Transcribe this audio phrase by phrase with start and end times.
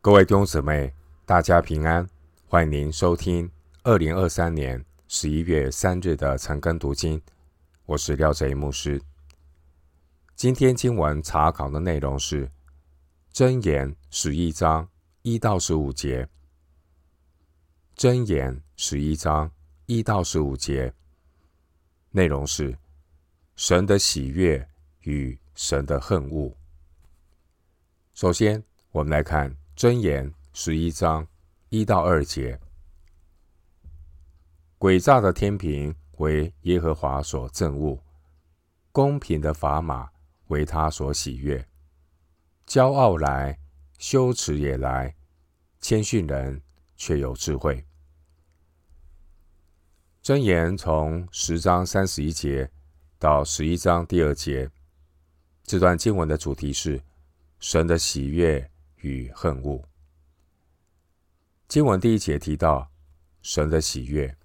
[0.00, 0.94] 各位弟兄姊妹，
[1.26, 2.08] 大家平安！
[2.46, 3.50] 欢迎您收听
[3.82, 7.20] 二零二三年十一月三日的晨更读经。
[7.84, 9.02] 我是廖哲一牧师。
[10.36, 12.46] 今天经文查考的内容是
[13.34, 14.88] 《箴言》十一章
[15.22, 16.28] 一到十五节，
[18.00, 19.50] 《箴言》十一章
[19.86, 20.94] 一到十五节
[22.12, 22.78] 内容是
[23.56, 24.64] 神的喜悦
[25.00, 26.56] 与神的恨恶。
[28.14, 28.62] 首先，
[28.92, 29.57] 我们来看。
[29.78, 31.24] 箴言十一章
[31.68, 32.58] 一到二节：
[34.76, 37.96] 诡诈的天平为耶和华所憎恶，
[38.90, 40.10] 公平的砝码
[40.48, 41.64] 为他所喜悦。
[42.66, 43.56] 骄傲来，
[43.98, 45.14] 羞耻也来；
[45.80, 46.60] 谦逊人
[46.96, 47.86] 却有智慧。
[50.24, 52.68] 箴言从十章三十一节
[53.16, 54.68] 到十一章第二节，
[55.62, 57.00] 这段经文的主题是
[57.60, 58.68] 神的喜悦。
[59.00, 59.82] 与恨恶。
[61.66, 62.90] 经文第一节提到
[63.42, 64.36] 神的喜悦，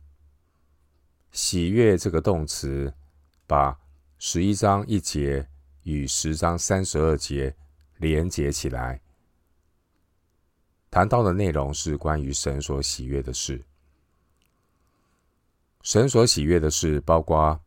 [1.32, 2.94] 喜悦这个动词，
[3.48, 3.80] 把
[4.18, 5.48] 十一章一节
[5.84, 7.56] 与十章三十二节
[7.98, 9.02] 连接起来，
[10.92, 13.64] 谈到的内容是关于神所喜悦的事。
[15.82, 17.60] 神所喜悦的事，包括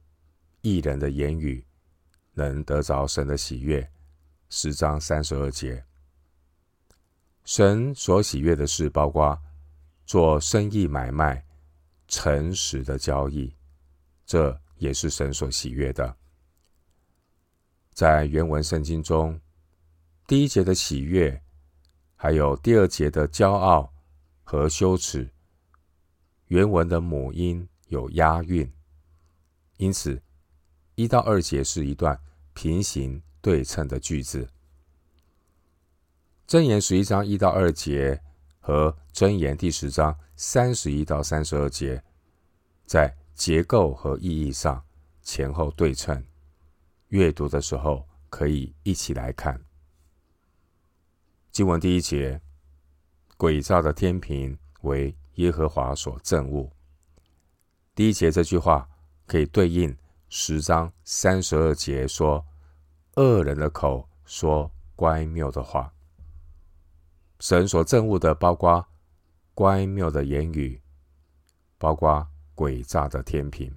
[0.63, 1.65] 义人的言语
[2.35, 3.91] 能得着神的喜悦，
[4.49, 5.85] 十章三十二节。
[7.47, 9.41] 神所喜悦的事，包括
[10.05, 11.47] 做生意买卖、
[12.09, 13.55] 诚实的交易，
[14.27, 16.17] 这也是神所喜悦的。
[17.95, 19.41] 在原文圣经中，
[20.27, 21.41] 第一节的喜悦，
[22.17, 23.95] 还有第二节的骄傲
[24.43, 25.31] 和羞耻，
[26.49, 28.69] 原文的母音有押韵，
[29.77, 30.21] 因此
[30.97, 32.21] 一到二节是一段
[32.55, 34.49] 平行对称的句子。
[36.47, 38.23] 箴言十一章一到二节
[38.61, 42.01] 和箴言第十章三十一到三十二节，
[42.85, 44.81] 在结构和意义上
[45.23, 46.25] 前后对称。
[47.09, 49.61] 阅读的时候可以一起来看。
[51.51, 52.41] 经文第一节：
[53.37, 56.71] 诡诈的天平为耶和华所憎恶。
[57.93, 58.89] 第一节这句话
[59.27, 59.97] 可以对应
[60.29, 62.47] 十章三十二节说：
[63.17, 65.93] 恶人的口说乖谬的话。
[67.39, 68.87] 神所憎恶的，包括
[69.55, 70.81] 乖谬的言语，
[71.79, 73.77] 包括诡诈的天平。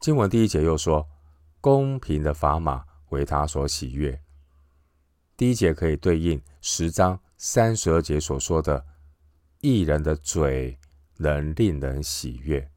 [0.00, 1.08] 经文第一节又说，
[1.60, 4.22] 公平的砝码为他所喜悦。
[5.36, 8.84] 第一节可以对应十章三十二节所说的，
[9.60, 10.78] 义人的嘴
[11.16, 12.70] 能令人喜悦。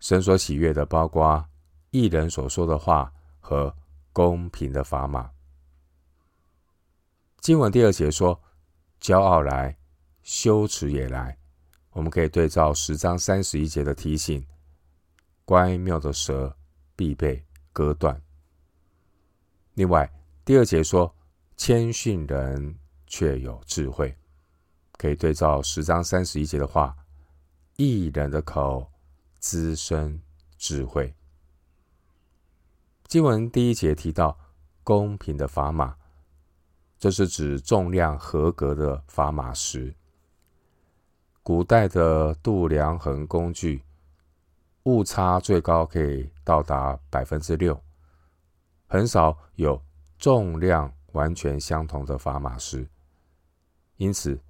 [0.00, 1.44] 神所喜悦的，包括
[1.90, 3.74] 义人所说的话和
[4.12, 5.30] 公平的砝码。
[7.48, 8.38] 经文第二节说
[9.00, 9.74] ：“骄傲来，
[10.22, 11.38] 羞耻也来。”
[11.92, 14.46] 我们可以对照十章三十一节的提醒
[15.46, 16.54] ：“乖谬的舌
[16.94, 17.42] 必被
[17.72, 18.20] 割断。”
[19.72, 20.12] 另外，
[20.44, 21.16] 第二节说
[21.56, 24.14] ：“谦逊人却有智慧。”
[24.98, 26.94] 可以对照十章三十一节的话
[27.76, 28.92] ：“义人的口
[29.38, 30.20] 滋生
[30.58, 31.14] 智慧。”
[33.08, 34.38] 经文第一节提到
[34.84, 35.96] 公平的砝码。
[36.98, 39.94] 这是指重量合格的砝码石。
[41.42, 43.82] 古代的度量衡工具
[44.82, 47.80] 误差最高可以到达百分之六，
[48.86, 49.80] 很少有
[50.18, 52.86] 重量完全相同的砝码石。
[53.96, 54.40] 因此，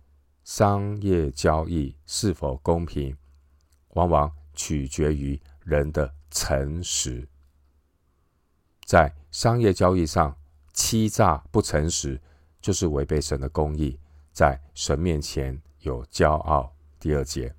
[0.43, 3.17] 商业交易是否公平，
[3.91, 7.29] 往往取决于人的诚实。
[8.85, 10.37] 在商业交易上，
[10.73, 12.21] 欺诈不诚实。
[12.61, 13.99] 就是违背神的公义，
[14.33, 16.73] 在神面前有骄傲。
[17.01, 17.55] 第二节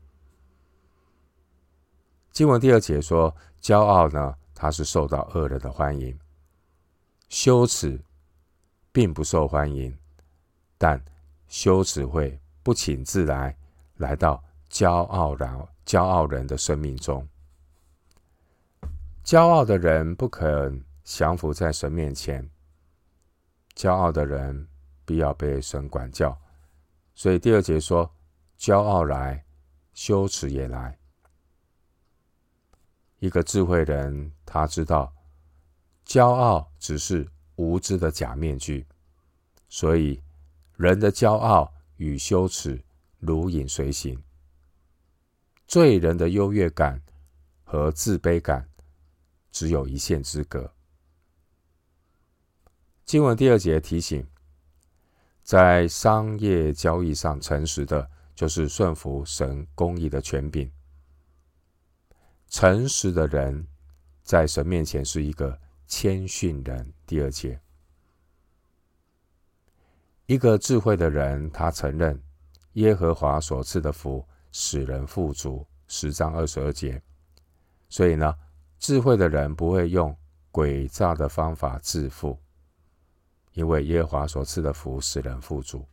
[2.32, 6.14] 经文第二节说，骄傲呢，他是受到恶人的欢迎；
[7.30, 8.00] 羞耻
[8.92, 9.98] 并不受欢迎，
[10.78, 11.04] 但
[11.48, 13.58] 羞耻会不请自来
[13.98, 17.28] 来到骄傲人、骄傲人的生命中。
[19.24, 22.50] 骄傲的人不肯降服在神面前，
[23.76, 24.69] 骄傲的人。
[25.10, 26.40] 必要被神管教，
[27.16, 28.14] 所以第二节说：
[28.60, 29.44] 骄傲来，
[29.92, 31.00] 羞耻也来。
[33.18, 35.12] 一个智慧人，他知道
[36.06, 38.86] 骄傲只是无知的假面具，
[39.68, 40.22] 所以
[40.76, 42.80] 人的骄傲与羞耻
[43.18, 44.24] 如影随形。
[45.66, 47.02] 罪人的优越感
[47.64, 48.70] 和自卑感
[49.52, 50.72] 只有一线之隔。
[53.06, 54.24] 经文第二节提醒。
[55.50, 60.72] 在商业交易上诚实的，就是顺服神公义的权柄。
[62.50, 63.68] 诚实的人
[64.22, 66.94] 在神面前是一个谦逊人。
[67.08, 67.60] 第二节，
[70.28, 72.22] 一个智慧的人，他承认
[72.74, 75.66] 耶和华所赐的福使人富足。
[75.88, 77.02] 十章二十二节。
[77.90, 78.38] 所以呢，
[78.78, 80.16] 智慧的人不会用
[80.52, 82.38] 诡诈的方法致富，
[83.60, 85.86] 因为耶和华所赐的福使人富足。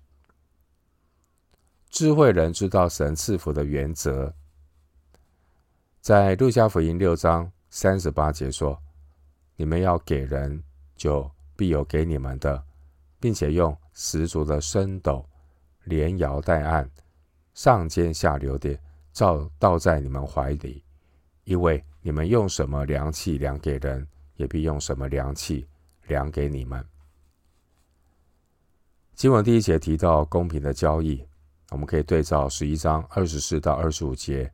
[1.90, 4.32] 智慧人知道神赐福的原则，
[6.00, 8.80] 在路加福音六章三十八节说
[9.56, 10.62] ：“你们要给人，
[10.94, 12.62] 就必有给你们的，
[13.18, 15.28] 并且用十足的升斗，
[15.86, 16.88] 连摇带按，
[17.52, 18.78] 上尖下流的，
[19.12, 20.84] 照倒在你们怀里。
[21.42, 25.66] 因为你们用什么量器量给人，也必用什么量器
[26.06, 26.86] 量给你们。”
[29.16, 31.26] 经文第一节提到公平的交易。
[31.70, 34.52] 我们可以对照十一章二十四到二十五节，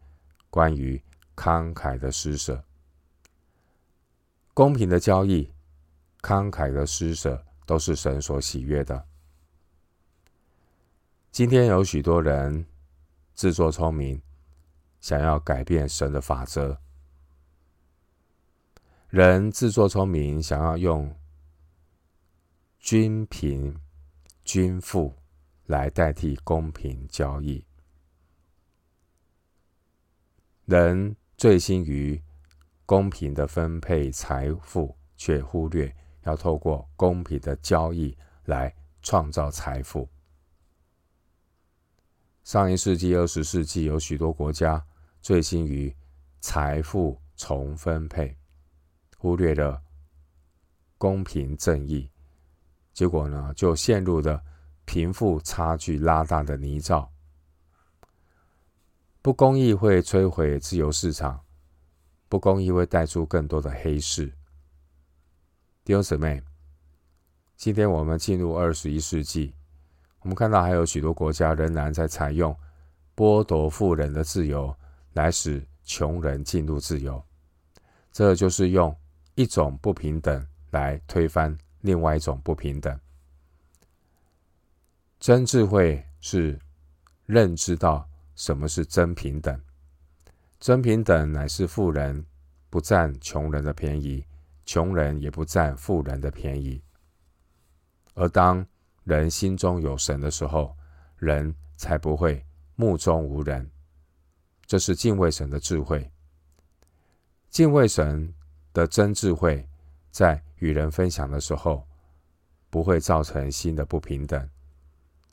[0.50, 1.02] 关于
[1.34, 2.64] 慷慨的施舍、
[4.54, 5.52] 公平的交易、
[6.20, 9.04] 慷慨的施舍，都是神所喜悦的。
[11.32, 12.64] 今天有许多人
[13.34, 14.22] 自作聪明，
[15.00, 16.78] 想要改变神的法则。
[19.08, 21.14] 人自作聪明，想要用
[22.78, 23.78] 均平、
[24.52, 25.10] 均富。
[25.66, 27.64] 来代替公平交易，
[30.66, 32.22] 人醉心于
[32.84, 35.94] 公平的分配财富，却忽略
[36.24, 38.14] 要透过公平的交易
[38.44, 40.06] 来创造财富。
[42.44, 44.84] 上一世纪、二十世纪，有许多国家
[45.22, 45.96] 醉心于
[46.40, 48.36] 财富重分配，
[49.16, 49.82] 忽略了
[50.98, 52.10] 公平正义，
[52.92, 54.42] 结果呢，就陷入了。
[54.84, 57.06] 贫富差距拉大的泥沼，
[59.22, 61.40] 不公义会摧毁自由市场，
[62.28, 64.26] 不公义会带出更多的黑市。
[65.84, 66.42] 弟兄姊妹，
[67.56, 69.54] 今天我们进入二十一世纪，
[70.22, 72.54] 我们看到还有许多国家仍然在采用
[73.14, 74.76] 剥夺富人的自由，
[75.12, 77.24] 来使穷人进入自由。
[78.10, 78.94] 这就是用
[79.36, 82.98] 一种不平等来推翻另外一种不平等。
[85.20, 86.58] 真智慧是
[87.26, 89.60] 认知到什么是真平等。
[90.58, 92.24] 真平等乃是富人
[92.70, 94.24] 不占穷人的便宜，
[94.64, 96.82] 穷人也不占富人的便宜。
[98.14, 98.66] 而当
[99.04, 100.76] 人心中有神的时候，
[101.18, 102.44] 人才不会
[102.76, 103.70] 目中无人。
[104.66, 106.10] 这是敬畏神的智慧。
[107.50, 108.32] 敬畏神
[108.72, 109.68] 的真智慧，
[110.10, 111.84] 在与人分享的时候，
[112.70, 114.48] 不会造成新的不平等。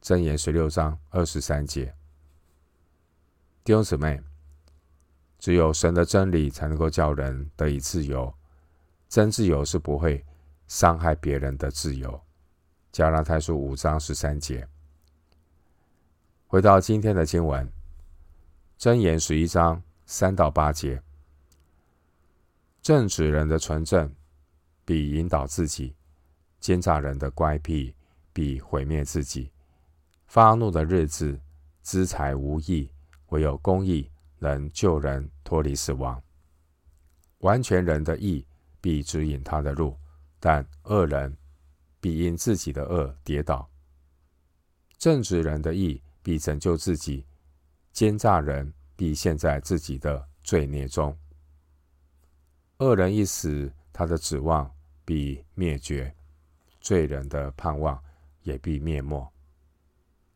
[0.01, 1.93] 箴言十六章二十三节，
[3.63, 4.19] 弟兄姊妹，
[5.37, 8.33] 只有神的真理才能够叫人得以自由。
[9.07, 10.25] 真自由是不会
[10.67, 12.19] 伤害别人的自由。
[12.91, 14.67] 加拉太书五章十三节。
[16.47, 17.71] 回到今天的经文，
[18.79, 20.99] 箴言十一章三到八节，
[22.81, 24.11] 正直人的纯正
[24.89, 25.95] 必引导自己，
[26.59, 27.93] 奸诈人的乖僻
[28.33, 29.51] 必毁灭自己。
[30.25, 31.39] 发怒的日子，
[31.83, 32.91] 资财无益；
[33.27, 34.09] 唯有公义
[34.39, 36.19] 能救人脱离死亡。
[37.41, 38.43] 完全人的义
[38.81, 39.95] 必指引他的路，
[40.39, 41.37] 但恶人
[42.01, 43.69] 必因自己的恶跌倒。
[44.97, 47.23] 正直人的义必拯救自己，
[47.93, 51.15] 奸诈人必陷在自己的罪孽中。
[52.79, 54.73] 恶人一死，他的指望
[55.09, 56.13] 必灭绝；
[56.79, 57.99] 罪人的盼望
[58.43, 59.27] 也必灭没。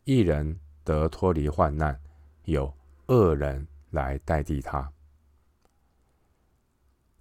[0.03, 2.01] 一人得脱离患难，
[2.45, 2.75] 有
[3.05, 4.91] 恶人来代替他。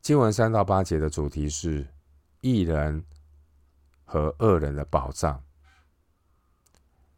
[0.00, 1.86] 经文三到八节的主题是
[2.40, 3.04] 一人
[4.06, 5.44] 和恶人的保障。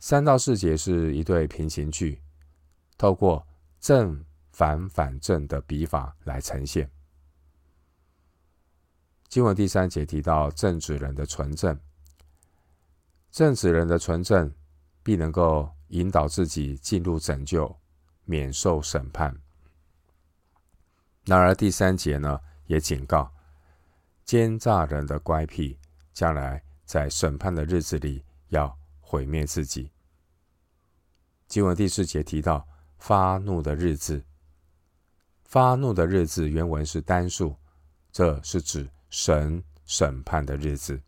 [0.01, 2.21] 三到四节是一对平行句，
[2.99, 3.47] 透过
[3.79, 6.91] 正反反正的笔法来呈现。
[9.35, 11.77] 经文第三节提到正直人的纯正，
[13.33, 14.55] 正直人的纯正。
[15.03, 17.77] 必能够引导自己进入拯救，
[18.25, 19.37] 免受审判。
[21.25, 23.29] 然而第三节呢，也警告
[24.25, 25.77] 奸诈人的乖僻，
[26.13, 29.91] 将来在审判的日子里要毁灭自己。
[31.49, 32.65] 经文第四节提到
[32.99, 34.25] 发怒的日子，
[35.43, 37.57] 发怒的日子原文是单数，
[38.13, 41.01] 这是指神审判的日子。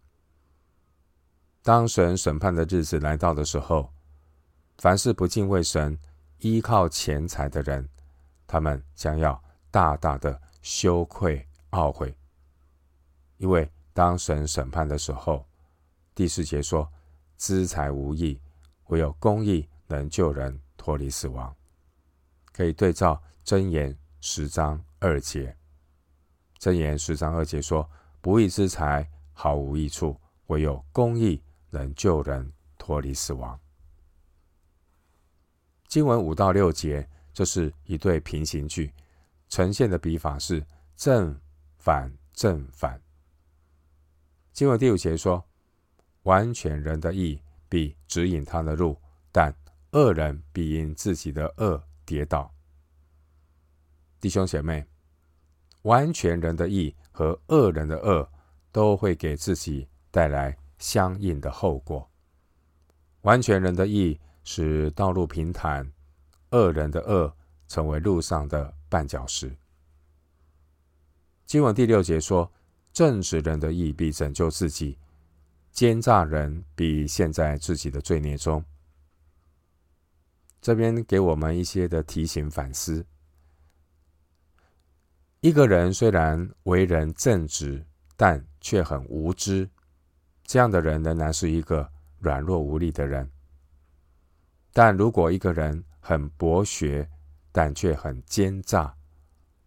[1.61, 3.93] 当神审判的日子来到的时候，
[4.79, 5.99] 凡是不敬畏神、
[6.39, 7.89] 依靠钱财的人，
[8.47, 12.17] 他们将要大大的羞愧懊悔。
[13.39, 15.45] 因为当神审判的时候，
[16.15, 16.89] 第四节说
[17.37, 18.41] ：“资财无益，
[18.87, 21.53] 唯有公义能救人脱离死亡。”
[22.55, 25.57] 可以对照箴言十章二节。
[26.59, 27.89] 箴言十章二节说
[28.21, 33.59] ：“不义之财毫无益处，唯有公义能救人脱离死亡。”
[35.87, 38.93] 经文五到六节，这是一对平行句，
[39.49, 40.65] 呈现的笔法是
[40.97, 41.39] 正
[41.79, 43.01] 反正反。
[44.53, 45.45] 经文第五节说
[46.25, 48.99] ：“完全人的义必指引他的路，
[49.31, 49.55] 但
[49.93, 52.53] 恶人必因自己的恶跌倒。”
[54.19, 54.85] 弟兄姐妹，
[55.87, 58.29] 完全人的义和恶人的恶
[58.73, 62.11] 都会给自己带来相应的后果。
[63.23, 65.89] 完全人的义使道路平坦，
[66.51, 67.33] 恶人的恶
[67.69, 69.57] 成为路上的绊脚石。
[71.45, 72.51] 经文第六节说
[72.93, 74.99] ：“正直人的义必拯救自己，
[75.71, 78.65] 奸诈人必陷在自己的罪孽中。”
[80.61, 83.07] 这边给我们一些的提醒反思。
[85.47, 87.87] 一个人虽然为人正直，
[88.17, 89.71] 但却很无知，
[90.43, 91.89] 这样的人仍然是一个
[92.19, 93.31] 软弱无力的人。
[94.73, 97.09] 但如果一个人很博学，
[97.53, 98.93] 但却很奸诈，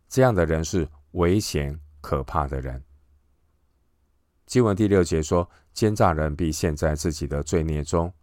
[0.10, 2.84] 这样的人是危险可怕的人。
[4.46, 8.14] 经文第六节说：“奸诈人必陷在自己的罪孽中。”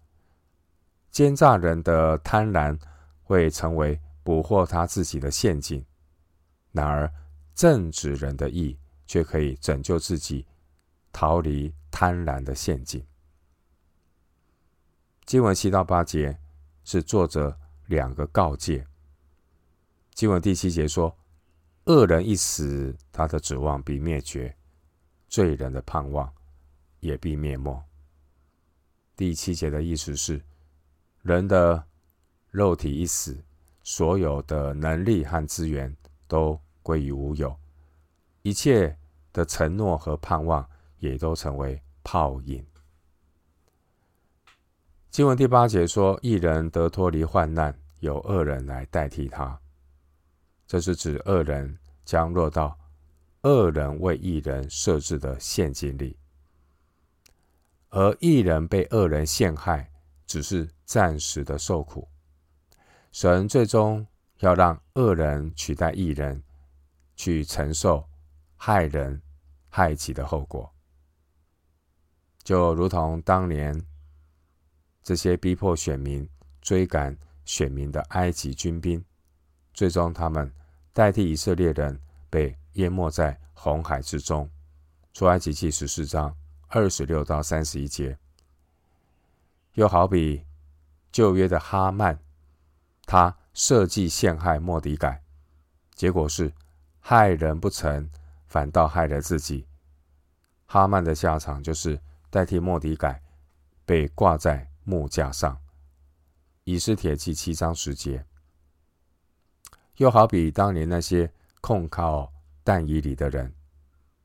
[1.10, 2.78] 奸诈人的贪婪
[3.22, 5.82] 会成为捕获他自己的陷阱。
[6.72, 7.10] 然而，
[7.56, 10.46] 正直人的意却可以拯救自己，
[11.10, 13.02] 逃离贪婪的陷阱。
[15.24, 16.38] 经文七到八节
[16.84, 18.86] 是作者两个告诫。
[20.12, 21.16] 经文第七节说
[21.84, 24.54] ：“恶人一死，他的指望必灭绝；
[25.26, 26.30] 罪人的盼望
[27.00, 27.82] 也必灭没。”
[29.16, 30.42] 第七节的意思是，
[31.22, 31.86] 人的
[32.50, 33.42] 肉体一死，
[33.82, 35.96] 所有的能力和资源
[36.28, 37.58] 都归于无有，
[38.42, 38.96] 一切
[39.32, 40.64] 的承诺和盼望
[41.00, 42.64] 也都成为泡影。
[45.10, 49.60] 经文第八节说：“一人得脱离患难，有恶人来代替他。”
[50.64, 52.78] 这是指恶人将落到
[53.42, 56.16] 恶人为一人设置的陷阱里，
[57.88, 59.90] 而一人被恶人陷害，
[60.24, 62.06] 只是暂时的受苦。
[63.10, 64.06] 神最终
[64.38, 66.40] 要让恶人取代一人。
[67.16, 68.06] 去承受
[68.56, 69.20] 害人
[69.68, 70.70] 害己的后果，
[72.44, 73.84] 就如同当年
[75.02, 76.28] 这些逼迫选民、
[76.60, 79.02] 追赶选民的埃及军兵，
[79.72, 80.52] 最终他们
[80.92, 84.48] 代替以色列人被淹没在红海之中。
[85.14, 86.36] 出埃及记十四章
[86.68, 88.18] 二十六到三十一节，
[89.72, 90.44] 又好比
[91.10, 92.18] 旧约的哈曼，
[93.06, 95.22] 他设计陷害莫迪改，
[95.94, 96.52] 结果是。
[97.08, 98.10] 害人不成，
[98.48, 99.64] 反倒害了自己。
[100.66, 103.22] 哈曼的下场就是代替莫迪改，
[103.84, 105.56] 被挂在木架上。
[106.64, 108.26] 以斯帖记七章十节。
[109.98, 112.28] 又好比当年那些控告
[112.64, 113.54] 但以理的人，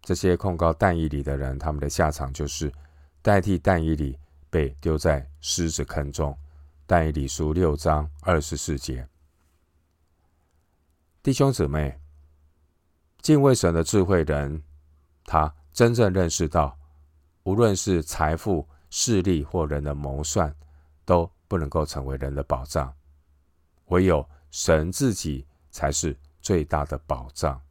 [0.02, 2.74] 这些控告但以理的人，他们的下场就是
[3.22, 4.18] 代替但以理
[4.50, 6.36] 被丢在狮子坑中。
[6.88, 9.08] 但以理书六章二十四节。
[11.22, 12.01] 弟兄姊妹。
[13.22, 14.64] 敬畏神的智慧人，
[15.26, 16.78] 他真正认识到，
[17.44, 20.54] 无论是财富、势力或人的谋算，
[21.06, 22.92] 都不能够成为人的保障，
[23.86, 27.62] 唯有神自己才是最大的保障。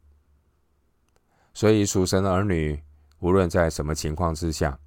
[1.53, 2.81] 所以属神的儿女，
[3.19, 4.79] 无论在什么情况之下，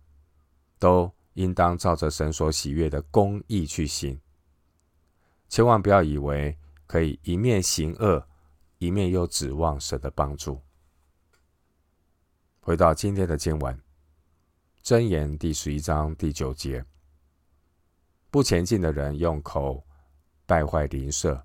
[0.79, 4.19] 都应当照着神所喜悦的公义去行，
[5.51, 6.57] 千万不要以为
[6.87, 8.27] 可以一面行恶。
[8.79, 10.61] 一面又指望神的帮助。
[12.61, 13.79] 回到今天的经文，
[14.83, 16.85] 箴言第十一章第九节：
[18.31, 19.87] 不前进的人用口
[20.47, 21.45] 败坏邻舍，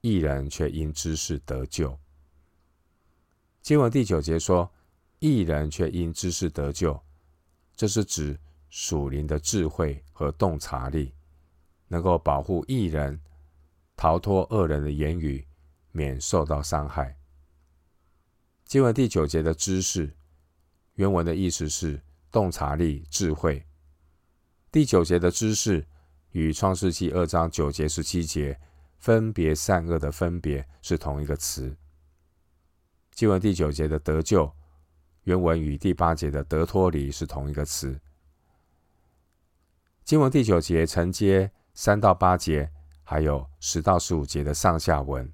[0.00, 1.98] 一人却因知识得救。
[3.62, 4.70] 经文第九节说：
[5.18, 6.98] 一人却因知识得救，
[7.74, 11.14] 这是指属灵的智慧和洞察力，
[11.88, 13.20] 能够保护一人
[13.96, 15.46] 逃脱恶人的言语。
[15.92, 17.16] 免受到伤害。
[18.64, 20.14] 经文第九节的知识，
[20.94, 23.66] 原文的意思是洞察力、智慧。
[24.70, 25.86] 第九节的知识
[26.30, 28.60] 与创世记二章九节十七节
[28.98, 31.76] 分别善恶的分别是同一个词。
[33.12, 34.52] 经文第九节的得救，
[35.24, 38.00] 原文与第八节的得脱离是同一个词。
[40.04, 42.70] 经文第九节承接三到八节，
[43.02, 45.32] 还有十到十五节的上下文。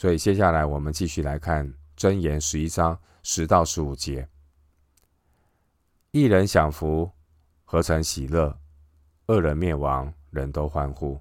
[0.00, 4.26] 所以接下来我们继续来看箴言十一章十到十五节：
[6.10, 7.12] 一人享福，
[7.66, 8.58] 何曾喜乐？
[9.26, 11.20] 恶人灭亡，人都欢呼。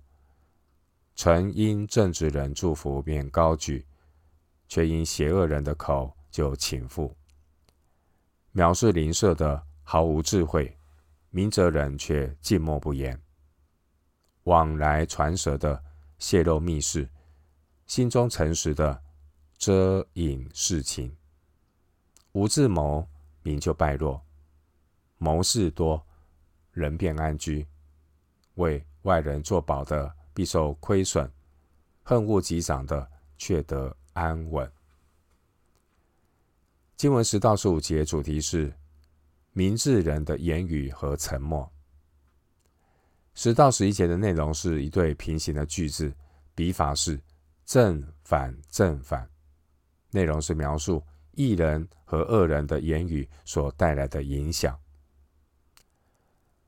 [1.13, 3.85] 曾因正直人祝福便高举，
[4.69, 7.13] 却因邪恶人的口就倾覆。
[8.53, 10.73] 藐视邻舍的毫无智慧，
[11.31, 13.21] 明哲人却静默不言。
[14.43, 15.83] 往来传舌的
[16.17, 17.09] 泄露密事。
[17.89, 19.01] 心中诚实的
[19.57, 21.11] 遮隐事情，
[22.33, 23.05] 无智谋，
[23.41, 24.21] 民就败落；
[25.17, 26.05] 谋事多，
[26.71, 27.65] 人便安居。
[28.55, 31.29] 为外人作保的必受亏损，
[32.03, 34.71] 恨恶击掌的却得安稳。
[36.95, 38.71] 经文十到十五节主题是
[39.51, 41.67] 明智人的言语和沉默。
[43.33, 46.13] 十到十一节的内容是一对平行的句子，
[46.53, 47.19] 笔法是。
[47.69, 49.29] 正反正反，
[50.09, 54.75] 内容是描述一人和恶人的言语所带来的影响。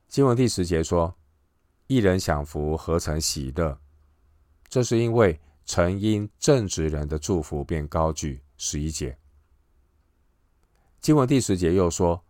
[0.06, 1.12] 经文第十节说
[1.88, 3.76] ：“一人享福，何曾喜乐？”
[4.70, 8.40] 这是因为曾因正直人的祝福便高举。
[8.56, 9.18] 十一节。
[11.00, 12.24] 经文第十节又说：“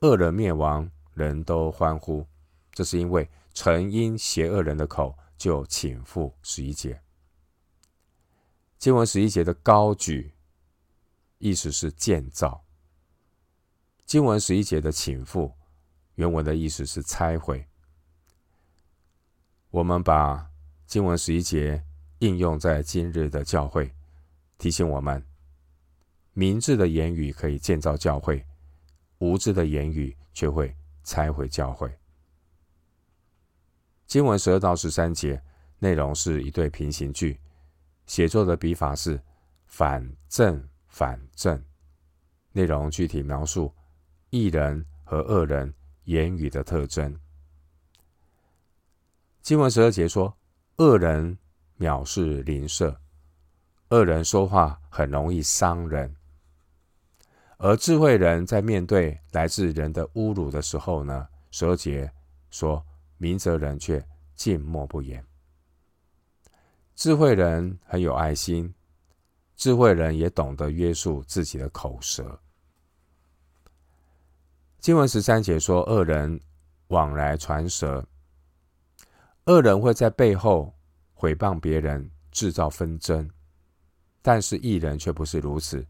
[0.00, 2.26] 恶人灭亡，人都欢呼。”
[2.72, 6.32] 这是因为曾因邪恶人的口就倾覆。
[6.42, 7.03] 十一节。
[8.78, 10.34] 经文十一节的高举，
[11.38, 12.64] 意思是建造；
[14.04, 15.52] 经文十一节的倾覆，
[16.16, 17.66] 原文的意思是拆毁。
[19.70, 20.50] 我们把
[20.86, 21.82] 经文十一节
[22.18, 23.90] 应用在今日的教会，
[24.58, 25.24] 提醒我们：
[26.34, 28.44] 明智的言语可以建造教会，
[29.18, 31.90] 无知的言语却会拆毁教会。
[34.06, 35.42] 经文十二到十三节
[35.78, 37.40] 内容是一对平行句。
[38.06, 39.20] 写作的笔法是
[39.66, 41.62] 反正反正，
[42.52, 43.72] 内容具体描述
[44.30, 45.72] 一人和恶人
[46.04, 47.18] 言语的特征。
[49.42, 50.36] 经文十二节说，
[50.76, 51.36] 恶人
[51.78, 53.00] 藐视邻舍，
[53.88, 56.14] 恶人说话很容易伤人，
[57.58, 62.12] 而智慧人在面对来自人的侮辱的时候呢，十二节
[62.50, 62.84] 说，
[63.18, 65.24] 明哲人却静默不言。
[66.94, 68.72] 智慧人很有爱心，
[69.56, 72.40] 智慧人也懂得约束自己的口舌。
[74.78, 76.40] 经文十三节说，恶人
[76.88, 78.06] 往来传舌，
[79.46, 80.72] 恶人会在背后
[81.14, 83.28] 毁谤别人，制造纷争。
[84.22, 85.86] 但是义人却不是如此。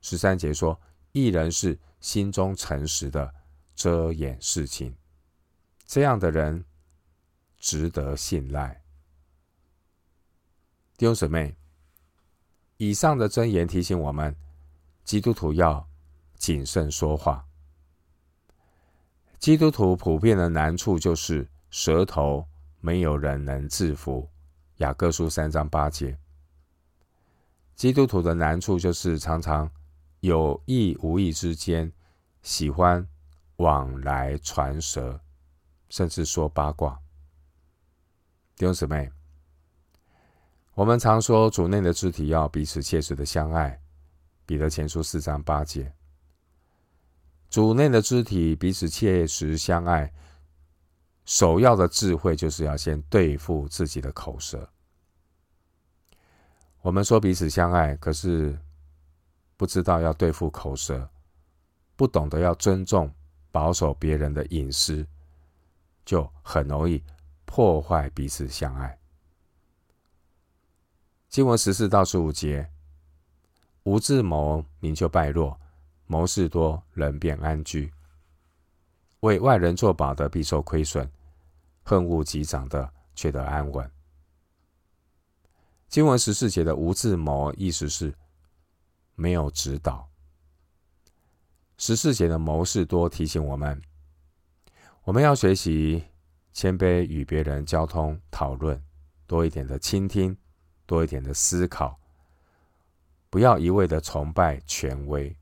[0.00, 0.80] 十三节说，
[1.12, 3.32] 义人是心中诚实的，
[3.74, 4.96] 遮掩事情，
[5.86, 6.64] 这样的人
[7.58, 8.81] 值得信赖。
[11.02, 11.56] 弟兄姊妹，
[12.76, 14.36] 以上的箴言提醒我们，
[15.02, 15.84] 基督徒要
[16.36, 17.44] 谨慎说话。
[19.40, 22.46] 基督徒普遍的难处就是舌头
[22.80, 24.30] 没有人能制服。
[24.76, 26.16] 雅各书三章八节，
[27.74, 29.68] 基督徒的难处就是常常
[30.20, 31.92] 有意无意之间
[32.42, 33.04] 喜欢
[33.56, 35.20] 往来传舌，
[35.88, 36.96] 甚至说八卦。
[38.54, 39.10] 弟兄姊妹。
[40.74, 43.78] 我们常说，主内的肢体要彼此切实的相爱。
[44.46, 45.94] 彼得前书四章八节，
[47.48, 50.12] 主内的肢体彼此切实相爱，
[51.24, 54.68] 首要的智慧就是要先对付自己的口舌。
[56.80, 58.58] 我们说彼此相爱，可是
[59.56, 61.08] 不知道要对付口舌，
[61.96, 63.10] 不懂得要尊重、
[63.50, 65.06] 保守别人的隐私，
[66.04, 67.02] 就很容易
[67.44, 68.98] 破坏彼此相爱。
[71.32, 72.68] 经文十四到十五节，
[73.84, 75.58] 无智谋，民就败落；
[76.06, 77.90] 谋事多，人便安居。
[79.20, 81.10] 为外人作保的必受亏损，
[81.84, 83.90] 恨恶及长的却得安稳。
[85.88, 88.14] 经文十四节的无智谋，意思是
[89.14, 90.06] 没有指导。
[91.78, 93.80] 十四节的谋士多提醒我们，
[95.04, 96.04] 我们要学习
[96.52, 98.84] 谦卑与别人交通讨论，
[99.26, 100.36] 多一点的倾听。
[100.92, 101.98] 多一点的思考，
[103.30, 105.34] 不要一味的崇拜权威。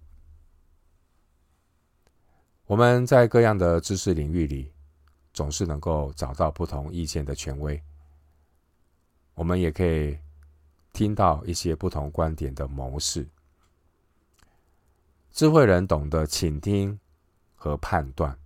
[2.67, 4.73] 我们在各样的知识领域里，
[5.33, 7.83] 总是能够找到不同意见的权威。
[9.35, 10.17] 我们也可以
[10.93, 13.27] 听到一些不同观点的谋士。
[15.33, 16.97] 智慧人懂得倾听
[17.57, 18.39] 和判断，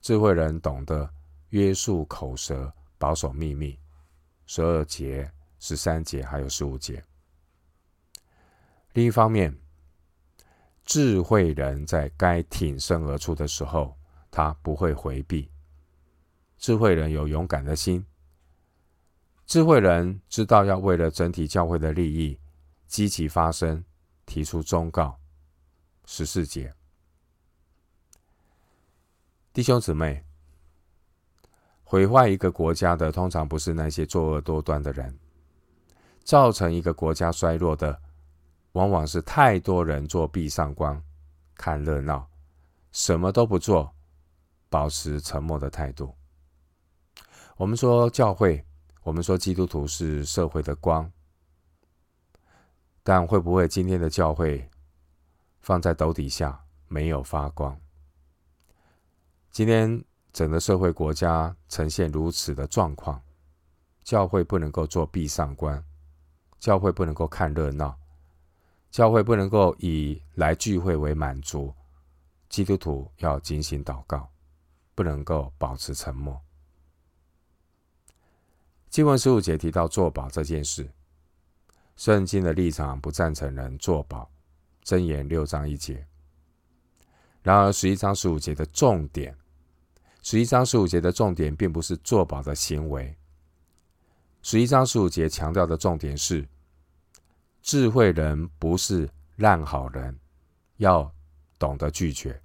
[0.00, 1.10] 智慧人懂得
[1.50, 3.78] 约束口舌，保守秘密。
[4.46, 7.02] 十二节、十三节还有十五节。
[8.92, 9.56] 另一方面，
[10.84, 13.96] 智慧人在该挺身而出的时候，
[14.30, 15.50] 他不会回避。
[16.56, 18.04] 智慧人有勇敢的心。
[19.46, 22.38] 智慧人知道要为了整体教会的利益，
[22.86, 23.84] 积极发声，
[24.26, 25.18] 提出忠告。
[26.04, 26.74] 十四节，
[29.52, 30.24] 弟兄姊妹，
[31.84, 35.18] 毁坏一个国家的，通常不是那些作恶多端的人，
[36.28, 38.02] 造成一个国家衰落的，
[38.72, 41.02] 往往是太多人做壁上观，
[41.54, 42.28] 看热闹，
[42.92, 43.94] 什么都不做，
[44.68, 46.14] 保持沉默的态度。
[47.56, 48.62] 我们说教会，
[49.04, 51.10] 我们说基督徒是社会的光，
[53.02, 54.68] 但会不会今天的教会
[55.62, 57.80] 放在斗底下没有发光？
[59.50, 63.22] 今天整个社会国家呈现如此的状况，
[64.04, 65.82] 教会不能够做壁上观，
[66.58, 67.96] 教会不能够看热闹。
[68.90, 71.74] 教会不能够以来聚会为满足，
[72.48, 74.30] 基督徒要警醒祷告，
[74.94, 76.40] 不能够保持沉默。
[78.88, 80.90] 经文十五节提到作保这件事，
[81.96, 84.30] 圣经的立场不赞成人作保，
[84.82, 86.06] 箴言六章一节。
[87.42, 89.36] 然而十一章十五节的重点，
[90.22, 93.14] 十一章十五节的重点并不是作保的行为，
[94.50, 96.48] 十一章十五节强调的重点是。
[97.60, 99.06] 智慧人不是
[99.36, 100.18] 烂好人，
[100.78, 101.12] 要
[101.58, 102.40] 懂得拒绝。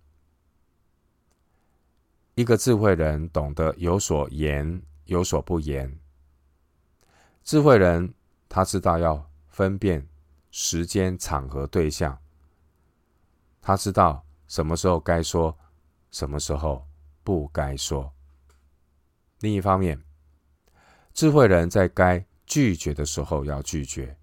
[2.36, 5.98] 一个智慧人懂得有所言，有所不言。
[7.42, 8.13] 智慧人
[8.50, 10.06] 他知道要分辨
[10.52, 12.20] 时间、场合、对象，
[13.62, 15.58] 他知道什么时候该说，
[16.12, 16.86] 什么时候
[17.24, 18.12] 不该说。
[19.39, 20.04] 另一方面，
[21.13, 24.17] 智慧人在该拒绝的时候要拒绝。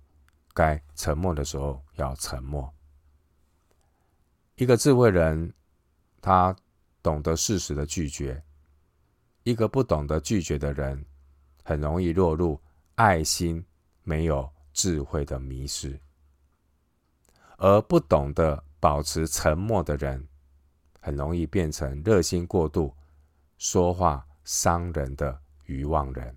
[0.53, 2.71] 该沉默的时候要沉默。
[4.57, 5.55] 一个智慧人，
[6.21, 6.55] 他
[7.03, 8.43] 懂得适时的拒绝；
[9.45, 11.03] 一个不懂得拒绝的人，
[11.63, 12.61] 很容易落入
[12.97, 13.65] 爱心
[14.03, 15.99] 没有智慧的迷失。
[17.57, 20.27] 而不懂得保持沉默的人，
[21.01, 22.95] 很容易变成热心过度、
[23.57, 26.37] 说话伤人的愚妄人。